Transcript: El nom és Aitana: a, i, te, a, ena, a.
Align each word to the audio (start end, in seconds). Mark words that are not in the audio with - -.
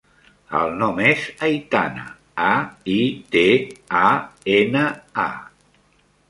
El 0.59 0.71
nom 0.77 1.01
és 1.09 1.25
Aitana: 1.47 2.05
a, 2.45 2.55
i, 2.95 2.97
te, 3.37 3.45
a, 4.01 4.07
ena, 4.57 4.83
a. 5.27 5.29